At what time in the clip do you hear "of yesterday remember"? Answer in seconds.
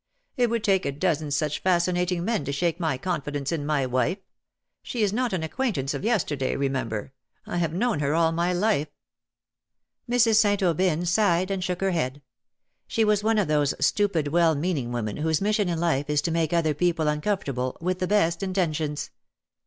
5.93-7.13